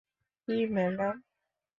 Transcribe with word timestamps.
কী, 0.47 0.57
madam? 0.73 1.15